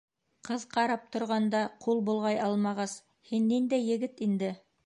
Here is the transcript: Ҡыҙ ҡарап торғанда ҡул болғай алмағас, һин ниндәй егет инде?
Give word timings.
Ҡыҙ 0.47 0.63
ҡарап 0.77 1.03
торғанда 1.15 1.61
ҡул 1.87 2.01
болғай 2.09 2.41
алмағас, 2.49 2.99
һин 3.33 3.49
ниндәй 3.55 3.89
егет 3.95 4.29
инде? 4.29 4.55